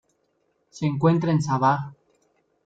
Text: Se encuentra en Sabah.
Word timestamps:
Se 0.71 0.87
encuentra 0.87 1.31
en 1.31 1.43
Sabah. 1.43 1.93